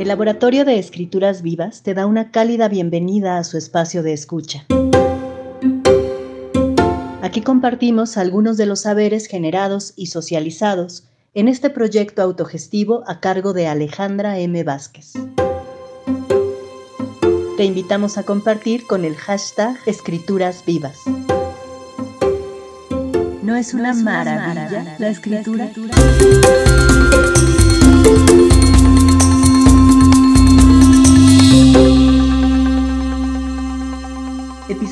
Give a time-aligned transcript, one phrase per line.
[0.00, 4.64] El Laboratorio de Escrituras Vivas te da una cálida bienvenida a su espacio de escucha.
[7.20, 13.52] Aquí compartimos algunos de los saberes generados y socializados en este proyecto autogestivo a cargo
[13.52, 14.64] de Alejandra M.
[14.64, 15.12] Vázquez.
[17.58, 20.96] Te invitamos a compartir con el hashtag Escrituras Vivas.
[23.42, 25.70] ¿No es una, maravilla, la escritura?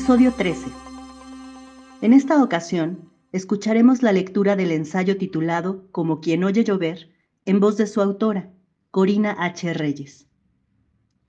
[0.09, 0.71] Episodio 13.
[2.01, 7.11] En esta ocasión, escucharemos la lectura del ensayo titulado Como quien oye llover,
[7.45, 8.51] en voz de su autora,
[8.89, 9.71] Corina H.
[9.75, 10.25] Reyes.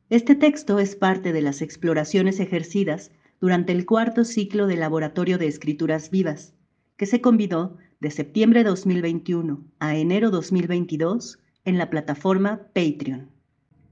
[0.09, 5.47] Este texto es parte de las exploraciones ejercidas durante el cuarto ciclo del Laboratorio de
[5.47, 6.55] Escrituras Vivas,
[6.97, 13.31] que se convidó de septiembre 2021 a enero 2022 en la plataforma Patreon.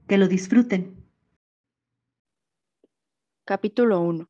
[0.07, 0.95] Que lo disfruten.
[3.45, 4.27] Capítulo 1.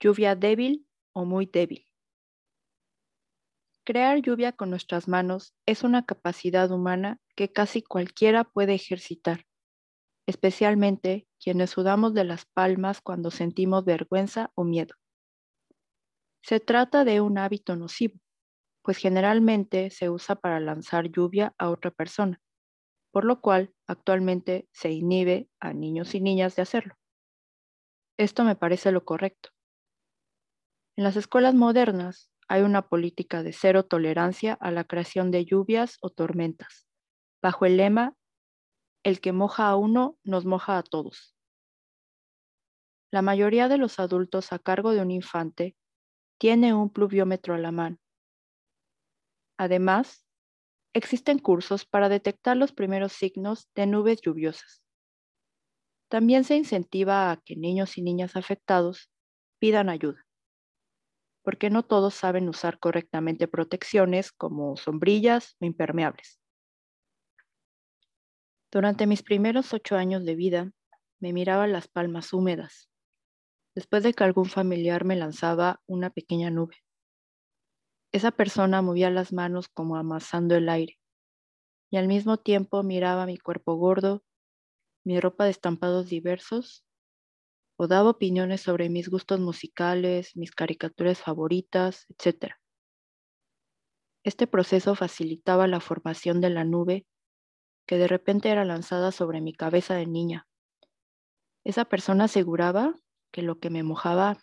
[0.00, 1.86] Lluvia débil o muy débil.
[3.84, 9.46] Crear lluvia con nuestras manos es una capacidad humana que casi cualquiera puede ejercitar
[10.30, 14.94] especialmente quienes sudamos de las palmas cuando sentimos vergüenza o miedo.
[16.42, 18.20] Se trata de un hábito nocivo,
[18.82, 22.40] pues generalmente se usa para lanzar lluvia a otra persona,
[23.12, 26.94] por lo cual actualmente se inhibe a niños y niñas de hacerlo.
[28.16, 29.50] Esto me parece lo correcto.
[31.00, 35.96] En las escuelas modernas hay una política de cero tolerancia a la creación de lluvias
[36.02, 36.86] o tormentas,
[37.40, 38.18] bajo el lema
[39.02, 41.34] el que moja a uno nos moja a todos.
[43.10, 45.74] La mayoría de los adultos a cargo de un infante
[46.38, 47.96] tiene un pluviómetro a la mano.
[49.56, 50.26] Además,
[50.92, 54.82] existen cursos para detectar los primeros signos de nubes lluviosas.
[56.10, 59.10] También se incentiva a que niños y niñas afectados
[59.58, 60.26] pidan ayuda,
[61.50, 66.40] porque no todos saben usar correctamente protecciones como sombrillas o impermeables.
[68.70, 70.70] Durante mis primeros ocho años de vida,
[71.18, 72.88] me miraba las palmas húmedas,
[73.74, 76.76] después de que algún familiar me lanzaba una pequeña nube.
[78.12, 81.00] Esa persona movía las manos como amasando el aire,
[81.90, 84.22] y al mismo tiempo miraba mi cuerpo gordo,
[85.04, 86.84] mi ropa de estampados diversos,
[87.82, 92.56] o daba opiniones sobre mis gustos musicales, mis caricaturas favoritas, etc.
[94.22, 97.06] Este proceso facilitaba la formación de la nube
[97.86, 100.46] que de repente era lanzada sobre mi cabeza de niña.
[101.64, 102.96] Esa persona aseguraba
[103.32, 104.36] que lo que me mojaba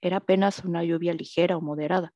[0.00, 2.14] era apenas una lluvia ligera o moderada,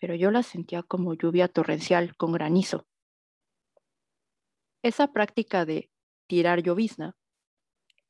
[0.00, 2.86] pero yo la sentía como lluvia torrencial con granizo.
[4.82, 5.90] Esa práctica de
[6.26, 7.18] tirar llovizna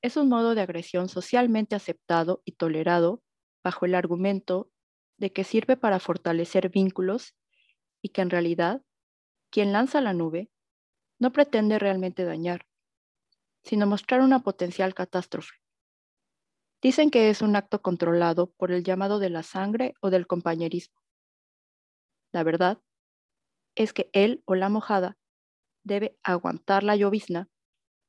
[0.06, 3.22] es un modo de agresión socialmente aceptado y tolerado
[3.64, 4.70] bajo el argumento
[5.18, 7.34] de que sirve para fortalecer vínculos
[8.00, 8.82] y que en realidad
[9.50, 10.48] quien lanza la nube
[11.18, 12.66] no pretende realmente dañar,
[13.64, 15.56] sino mostrar una potencial catástrofe.
[16.80, 21.00] Dicen que es un acto controlado por el llamado de la sangre o del compañerismo.
[22.32, 22.80] La verdad
[23.74, 25.16] es que él o la mojada
[25.82, 27.48] debe aguantar la llovizna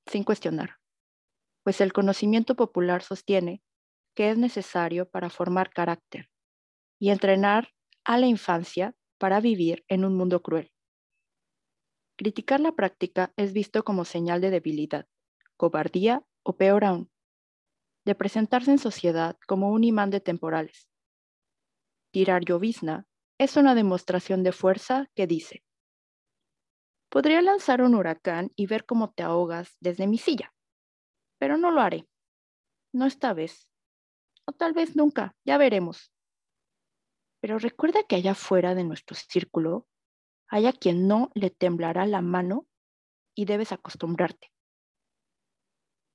[0.05, 0.76] sin cuestionar,
[1.67, 3.61] pues el conocimiento popular sostiene
[4.15, 6.29] que es necesario para formar carácter
[6.97, 7.73] y entrenar
[8.05, 10.71] a la infancia para vivir en un mundo cruel.
[12.17, 15.09] Criticar la práctica es visto como señal de debilidad,
[15.57, 17.11] cobardía o peor aún,
[18.05, 20.87] de presentarse en sociedad como un imán de temporales.
[22.11, 23.07] Tirar llovizna
[23.37, 25.65] es una demostración de fuerza que dice,
[27.09, 30.53] podría lanzar un huracán y ver cómo te ahogas desde mi silla,
[31.37, 32.07] pero no lo haré.
[32.93, 33.67] No esta vez.
[34.45, 36.11] O tal vez nunca, ya veremos.
[37.41, 39.87] Pero recuerda que allá fuera de nuestro círculo
[40.49, 42.67] haya quien no le temblará la mano
[43.35, 44.51] y debes acostumbrarte.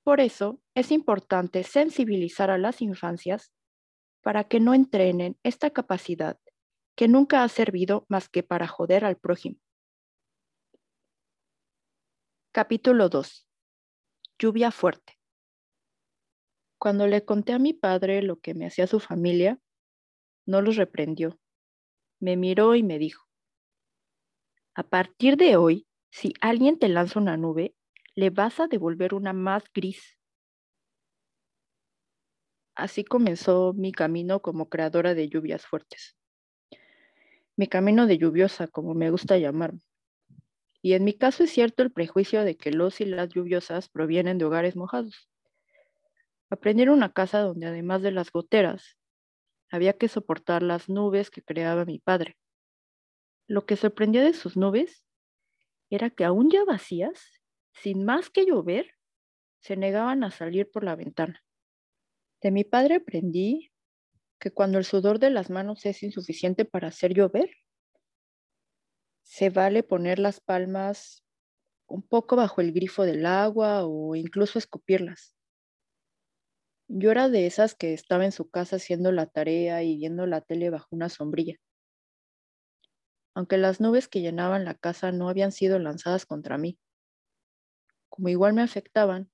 [0.05, 3.53] Por eso es importante sensibilizar a las infancias
[4.23, 6.39] para que no entrenen esta capacidad
[6.97, 9.59] que nunca ha servido más que para joder al prójimo.
[12.53, 13.47] Capítulo 2.
[14.43, 15.21] Lluvia fuerte.
[16.77, 19.61] Cuando le conté a mi padre lo que me hacía su familia,
[20.47, 21.39] no los reprendió.
[22.19, 23.25] Me miró y me dijo,
[24.75, 27.77] a partir de hoy, si alguien te lanza una nube,
[28.17, 30.19] le vas a devolver una más gris.
[32.75, 36.17] Así comenzó mi camino como creadora de lluvias fuertes.
[37.55, 39.83] Mi camino de lluviosa, como me gusta llamarme.
[40.83, 44.39] Y en mi caso es cierto el prejuicio de que los y las lluviosas provienen
[44.39, 45.31] de hogares mojados.
[46.51, 48.99] Aprendí en una casa donde además de las goteras,
[49.71, 52.37] había que soportar las nubes que creaba mi padre.
[53.47, 55.05] Lo que sorprendía de sus nubes
[55.89, 57.41] era que aún ya vacías,
[57.73, 58.91] sin más que llover,
[59.61, 61.43] se negaban a salir por la ventana.
[62.43, 63.71] De mi padre aprendí
[64.41, 67.51] que cuando el sudor de las manos es insuficiente para hacer llover,
[69.33, 71.25] se vale poner las palmas
[71.87, 75.35] un poco bajo el grifo del agua o incluso escupirlas.
[76.87, 80.43] Yo era de esas que estaba en su casa haciendo la tarea y viendo la
[80.43, 81.57] tele bajo una sombrilla.
[83.35, 86.79] Aunque las nubes que llenaban la casa no habían sido lanzadas contra mí.
[88.11, 89.31] Como igual me afectaban,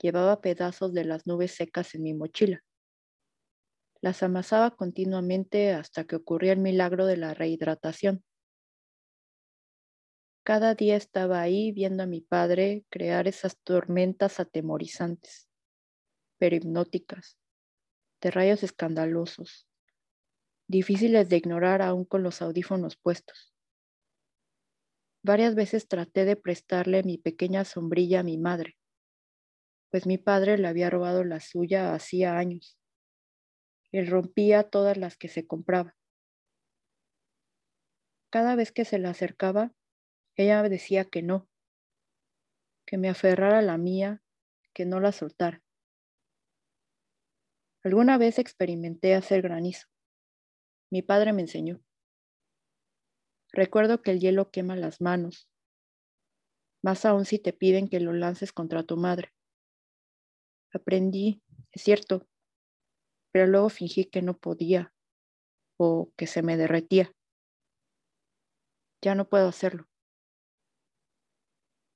[0.00, 2.64] llevaba pedazos de las nubes secas en mi mochila.
[4.00, 8.24] Las amasaba continuamente hasta que ocurría el milagro de la rehidratación.
[10.44, 15.48] Cada día estaba ahí viendo a mi padre crear esas tormentas atemorizantes,
[16.36, 17.38] pero hipnóticas,
[18.20, 19.68] de rayos escandalosos,
[20.66, 23.54] difíciles de ignorar aún con los audífonos puestos.
[25.22, 28.76] Varias veces traté de prestarle mi pequeña sombrilla a mi madre,
[29.92, 32.76] pues mi padre le había robado la suya hacía años.
[33.92, 35.94] Él rompía todas las que se compraba.
[38.30, 39.72] Cada vez que se la acercaba,
[40.36, 41.48] ella decía que no,
[42.86, 44.22] que me aferrara a la mía,
[44.74, 45.62] que no la soltara.
[47.84, 49.88] Alguna vez experimenté hacer granizo.
[50.90, 51.80] Mi padre me enseñó.
[53.52, 55.48] Recuerdo que el hielo quema las manos,
[56.82, 59.32] más aún si te piden que lo lances contra tu madre.
[60.72, 62.26] Aprendí, es cierto,
[63.30, 64.94] pero luego fingí que no podía
[65.76, 67.12] o que se me derretía.
[69.02, 69.91] Ya no puedo hacerlo.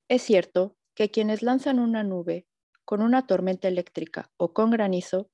[0.09, 2.47] Es cierto que quienes lanzan una nube
[2.85, 5.33] con una tormenta eléctrica o con granizo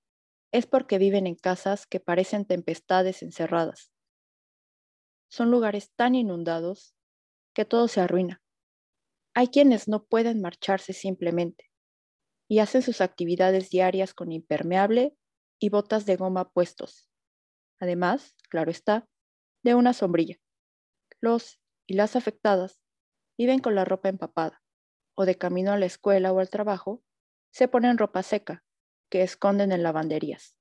[0.51, 3.93] es porque viven en casas que parecen tempestades encerradas.
[5.31, 6.95] Son lugares tan inundados
[7.55, 8.43] que todo se arruina.
[9.35, 11.71] Hay quienes no pueden marcharse simplemente
[12.49, 15.15] y hacen sus actividades diarias con impermeable
[15.59, 17.11] y botas de goma puestos.
[17.79, 19.07] Además, claro está,
[19.63, 20.37] de una sombrilla.
[21.21, 22.81] Los y las afectadas
[23.37, 24.62] viven con la ropa empapada
[25.15, 27.03] o de camino a la escuela o al trabajo,
[27.51, 28.65] se ponen ropa seca,
[29.11, 30.57] que esconden en lavanderías.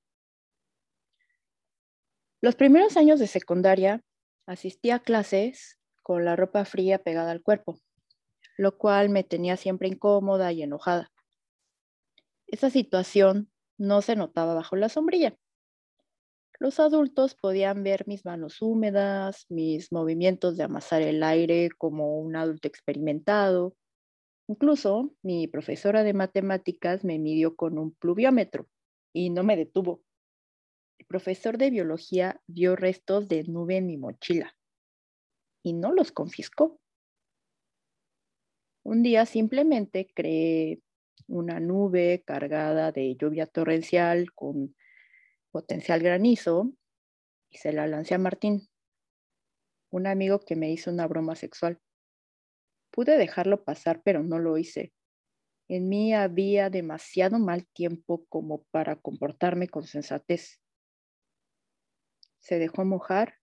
[2.42, 4.02] Los primeros años de secundaria
[4.46, 7.78] asistí a clases con la ropa fría pegada al cuerpo,
[8.58, 11.10] lo cual me tenía siempre incómoda y enojada.
[12.46, 15.36] Esa situación no se notaba bajo la sombrilla.
[16.58, 22.36] Los adultos podían ver mis manos húmedas, mis movimientos de amasar el aire como un
[22.36, 23.74] adulto experimentado,
[24.52, 28.68] Incluso mi profesora de matemáticas me midió con un pluviómetro
[29.14, 30.02] y no me detuvo.
[30.98, 34.54] El profesor de biología vio restos de nube en mi mochila
[35.62, 36.78] y no los confiscó.
[38.82, 40.82] Un día simplemente creé
[41.28, 44.76] una nube cargada de lluvia torrencial con
[45.50, 46.74] potencial granizo
[47.48, 48.68] y se la lancé a Martín,
[49.88, 51.80] un amigo que me hizo una broma sexual.
[52.92, 54.92] Pude dejarlo pasar, pero no lo hice.
[55.68, 60.60] En mí había demasiado mal tiempo como para comportarme con sensatez.
[62.40, 63.36] Se dejó mojar.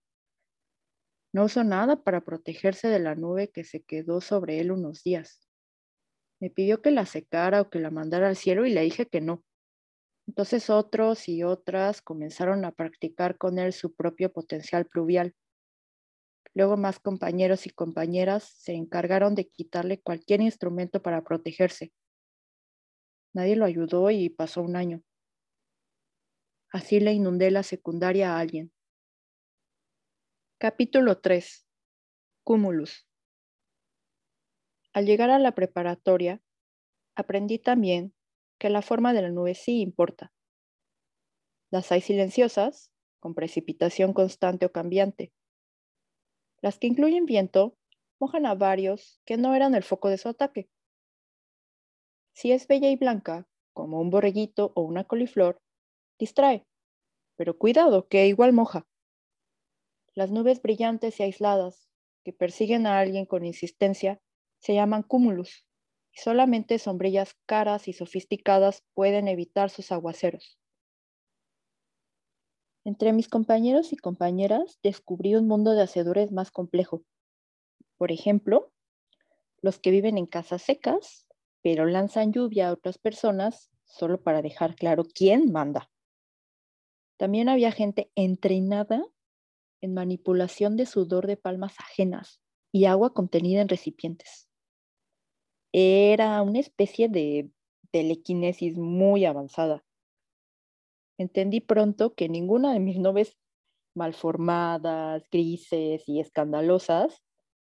[1.32, 5.48] No usó nada para protegerse de la nube que se quedó sobre él unos días.
[6.40, 9.20] Me pidió que la secara o que la mandara al cielo y le dije que
[9.20, 9.44] no.
[10.26, 15.34] Entonces otros y otras comenzaron a practicar con él su propio potencial pluvial.
[16.54, 21.92] Luego más compañeros y compañeras se encargaron de quitarle cualquier instrumento para protegerse.
[23.32, 25.02] Nadie lo ayudó y pasó un año.
[26.72, 28.72] Así le inundé la secundaria a alguien.
[30.58, 31.66] Capítulo 3.
[32.44, 33.06] Cúmulus.
[34.92, 36.42] Al llegar a la preparatoria,
[37.14, 38.14] aprendí también
[38.58, 40.32] que la forma de la nube sí importa.
[41.70, 42.90] Las hay silenciosas,
[43.20, 45.32] con precipitación constante o cambiante,
[46.62, 47.76] las que incluyen viento
[48.20, 50.70] mojan a varios que no eran el foco de su ataque.
[52.34, 55.62] Si es bella y blanca, como un borreguito o una coliflor,
[56.18, 56.66] distrae,
[57.36, 58.86] pero cuidado que igual moja.
[60.14, 61.88] Las nubes brillantes y aisladas
[62.24, 64.20] que persiguen a alguien con insistencia
[64.60, 65.66] se llaman cúmulos
[66.12, 70.59] y solamente sombrillas caras y sofisticadas pueden evitar sus aguaceros.
[72.84, 77.02] Entre mis compañeros y compañeras descubrí un mundo de hacedores más complejo.
[77.98, 78.72] Por ejemplo,
[79.60, 81.26] los que viven en casas secas,
[81.62, 85.90] pero lanzan lluvia a otras personas solo para dejar claro quién manda.
[87.18, 89.04] También había gente entrenada
[89.82, 92.40] en manipulación de sudor de palmas ajenas
[92.72, 94.48] y agua contenida en recipientes.
[95.72, 97.50] Era una especie de
[97.90, 99.84] telequinesis muy avanzada.
[101.20, 103.36] Entendí pronto que ninguna de mis noves
[103.94, 107.22] malformadas, grises y escandalosas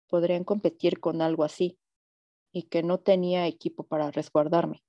[0.09, 1.79] podrían competir con algo así
[2.51, 4.83] y que no tenía equipo para resguardarme.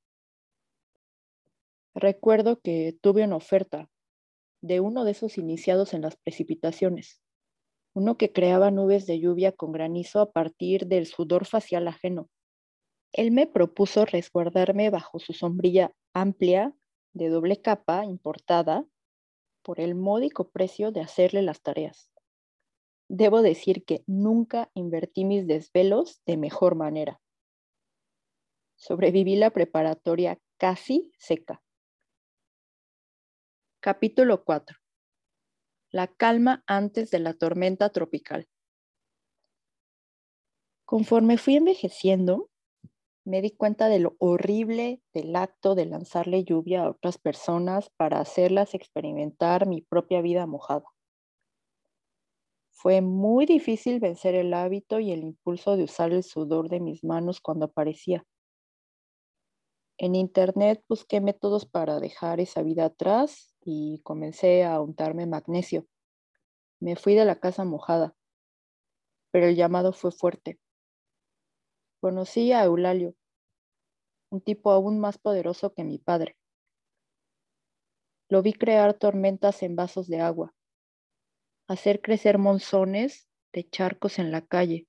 [1.94, 3.90] Recuerdo que tuve una oferta
[4.62, 7.22] de uno de esos iniciados en las precipitaciones,
[7.94, 12.30] uno que creaba nubes de lluvia con granizo a partir del sudor facial ajeno.
[13.12, 16.74] Él me propuso resguardarme bajo su sombrilla amplia
[17.14, 18.86] de doble capa importada
[19.62, 22.12] por el módico precio de hacerle las tareas.
[23.08, 27.22] Debo decir que nunca invertí mis desvelos de mejor manera.
[28.76, 31.64] Sobreviví la preparatoria casi seca.
[33.80, 34.78] Capítulo 4.
[35.92, 38.50] La calma antes de la tormenta tropical.
[40.86, 42.50] Conforme fui envejeciendo,
[43.26, 48.20] me di cuenta de lo horrible del acto de lanzarle lluvia a otras personas para
[48.20, 50.86] hacerlas experimentar mi propia vida mojada.
[52.72, 57.04] Fue muy difícil vencer el hábito y el impulso de usar el sudor de mis
[57.04, 58.26] manos cuando aparecía.
[59.98, 65.88] En internet busqué métodos para dejar esa vida atrás y comencé a untarme magnesio.
[66.82, 68.16] Me fui de la casa mojada,
[69.32, 70.60] pero el llamado fue fuerte.
[72.04, 73.16] Conocí a Eulalio,
[74.30, 76.36] un tipo aún más poderoso que mi padre.
[78.28, 80.54] Lo vi crear tormentas en vasos de agua,
[81.70, 84.86] hacer crecer monzones de charcos en la calle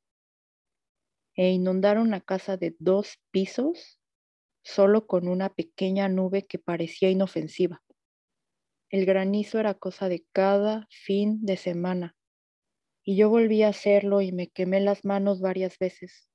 [1.37, 4.01] e inundar una casa de dos pisos
[4.65, 7.81] solo con una pequeña nube que parecía inofensiva.
[8.91, 12.17] El granizo era cosa de cada fin de semana,
[13.05, 16.29] y yo volví a hacerlo y me quemé las manos varias veces.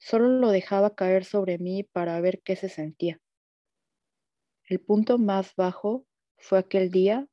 [0.00, 3.20] Solo lo dejaba caer sobre mí para ver qué se sentía.
[4.64, 6.06] El punto más bajo
[6.38, 7.28] fue aquel día,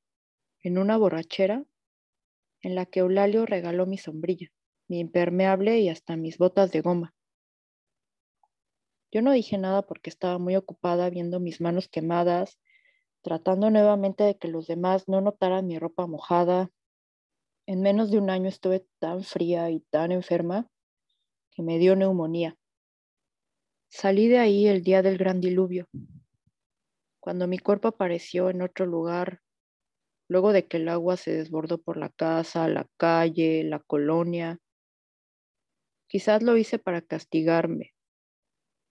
[0.62, 1.64] en una borrachera,
[2.62, 4.50] en la que Eulalio regaló mi sombrilla,
[4.90, 7.16] mi impermeable y hasta mis botas de goma.
[9.12, 12.60] Yo no dije nada porque estaba muy ocupada viendo mis manos quemadas,
[13.22, 16.70] tratando nuevamente de que los demás no notaran mi ropa mojada.
[17.66, 20.70] En menos de un año estuve tan fría y tan enferma
[21.58, 22.56] que me dio neumonía.
[23.90, 25.88] Salí de ahí el día del gran diluvio,
[27.20, 29.42] cuando mi cuerpo apareció en otro lugar,
[30.30, 34.60] luego de que el agua se desbordó por la casa, la calle, la colonia.
[36.08, 37.96] Quizás lo hice para castigarme,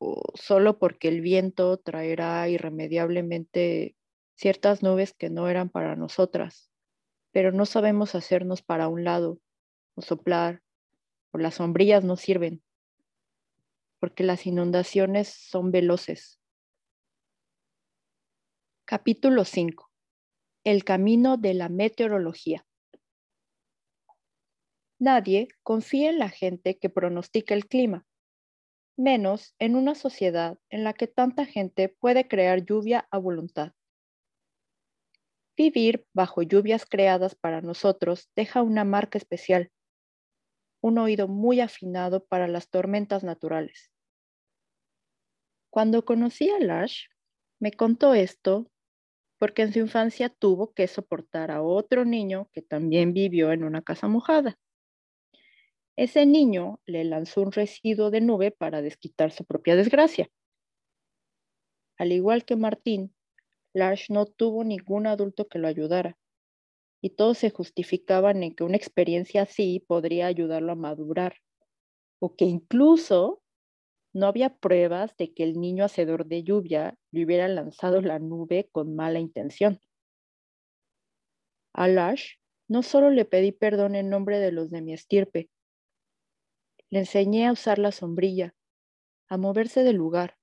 [0.01, 3.95] o solo porque el viento traerá irremediablemente
[4.35, 6.73] ciertas nubes que no eran para nosotras,
[7.31, 9.39] pero no sabemos hacernos para un lado
[9.95, 10.66] o soplar,
[11.41, 12.63] las sombrillas no sirven,
[13.99, 16.41] porque las inundaciones son veloces.
[18.85, 19.91] Capítulo 5.
[20.65, 22.67] El camino de la meteorología.
[24.99, 28.07] Nadie confía en la gente que pronostica el clima
[28.97, 33.73] menos en una sociedad en la que tanta gente puede crear lluvia a voluntad.
[35.57, 39.71] Vivir bajo lluvias creadas para nosotros deja una marca especial,
[40.87, 43.91] un oído muy afinado para las tormentas naturales.
[45.69, 47.07] Cuando conocí a Lash,
[47.59, 48.71] me contó esto
[49.39, 53.83] porque en su infancia tuvo que soportar a otro niño que también vivió en una
[53.83, 54.59] casa mojada.
[55.97, 60.31] Ese niño le lanzó un residuo de nube para desquitar su propia desgracia.
[61.99, 63.15] Al igual que Martín,
[63.73, 66.17] Lars no tuvo ningún adulto que lo ayudara,
[67.01, 71.37] y todos se justificaban en que una experiencia así podría ayudarlo a madurar,
[72.19, 73.43] o que incluso
[74.13, 78.69] no había pruebas de que el niño hacedor de lluvia le hubiera lanzado la nube
[78.73, 79.79] con mala intención.
[81.75, 82.39] A Lars
[82.69, 85.51] no solo le pedí perdón en nombre de los de mi estirpe,
[86.89, 88.55] le enseñé a usar la sombrilla,
[89.29, 90.39] a moverse del lugar.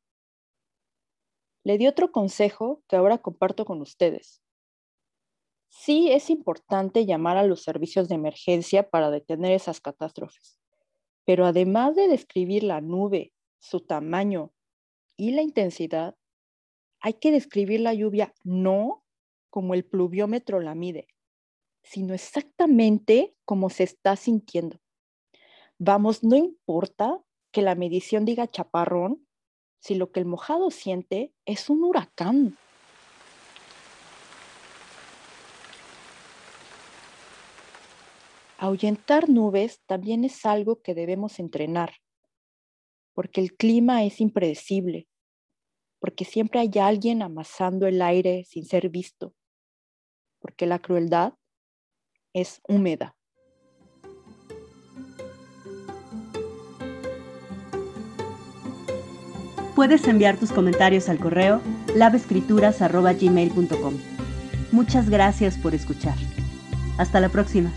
[1.63, 4.42] Le di otro consejo que ahora comparto con ustedes.
[5.75, 10.59] Sí es importante llamar a los servicios de emergencia para detener esas catástrofes,
[11.25, 14.53] pero además de describir la nube, su tamaño
[15.17, 16.15] y la intensidad,
[17.01, 19.03] hay que describir la lluvia no
[19.49, 21.07] como el pluviómetro la mide,
[21.81, 24.79] sino exactamente como se está sintiendo.
[25.79, 27.19] Vamos, no importa
[27.51, 29.27] que la medición diga chaparrón
[29.79, 32.57] si lo que el mojado siente es un huracán?
[38.63, 41.95] Ahuyentar nubes también es algo que debemos entrenar,
[43.13, 45.09] porque el clima es impredecible,
[45.99, 49.35] porque siempre hay alguien amasando el aire sin ser visto,
[50.39, 51.33] porque la crueldad
[52.31, 53.17] es húmeda.
[59.75, 61.59] Puedes enviar tus comentarios al correo
[61.97, 63.93] lavescrituras.gmail.com.
[64.71, 66.15] Muchas gracias por escuchar.
[66.97, 67.73] Hasta la próxima.